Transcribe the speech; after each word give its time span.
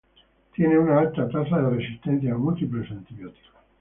Tiene 0.55 0.79
una 0.79 0.97
alta 0.97 1.29
tasa 1.29 1.61
de 1.61 1.75
resistencia 1.77 2.33
a 2.33 2.37
múltiples 2.39 2.89
antibióticos. 2.89 3.51